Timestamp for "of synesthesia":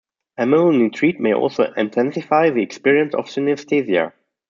3.13-4.13